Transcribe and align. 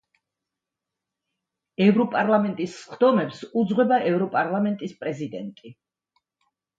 ევროპარლამენტის 1.87 2.77
სხდომებს 2.85 3.41
უძღვება 3.61 3.99
ევროპარლამენტის 4.13 4.97
პრეზიდენტი. 5.03 5.75